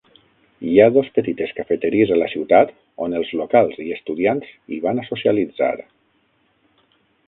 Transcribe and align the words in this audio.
Hi 0.69 0.79
ha 0.79 0.87
dos 0.95 1.11
petites 1.17 1.53
cafeteries 1.59 2.13
a 2.15 2.17
la 2.21 2.31
ciutat 2.33 2.73
on 3.07 3.15
els 3.21 3.37
locals 3.43 3.79
i 3.87 3.89
estudiants 3.99 4.51
hi 4.75 4.85
van 4.89 5.01
a 5.01 5.09
socialitzar. 5.15 5.75